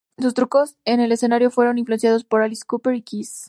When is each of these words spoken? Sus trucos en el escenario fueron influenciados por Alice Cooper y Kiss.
Sus 0.17 0.33
trucos 0.33 0.77
en 0.83 0.99
el 0.99 1.11
escenario 1.11 1.51
fueron 1.51 1.77
influenciados 1.77 2.23
por 2.23 2.41
Alice 2.41 2.63
Cooper 2.65 2.95
y 2.95 3.03
Kiss. 3.03 3.39